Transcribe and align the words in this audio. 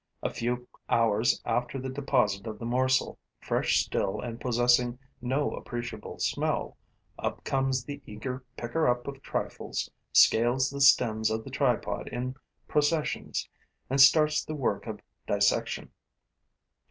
A 0.23 0.31
few 0.33 0.67
hours 0.89 1.43
after 1.45 1.79
the 1.79 1.87
deposit 1.87 2.47
of 2.47 2.57
the 2.57 2.65
morsel, 2.65 3.19
fresh 3.39 3.85
still 3.85 4.19
and 4.19 4.41
possessing 4.41 4.97
no 5.21 5.51
appreciable 5.51 6.17
smell, 6.17 6.75
up 7.19 7.43
comes 7.43 7.83
the 7.83 8.01
eager 8.07 8.43
picker 8.57 8.87
up 8.87 9.07
of 9.07 9.21
trifles, 9.21 9.91
scales 10.11 10.71
the 10.71 10.81
stems 10.81 11.29
of 11.29 11.43
the 11.43 11.51
tripod 11.51 12.07
in 12.07 12.33
processions 12.67 13.47
and 13.91 14.01
starts 14.01 14.43
the 14.43 14.55
work 14.55 14.87
of 14.87 15.01
dissection. 15.27 15.91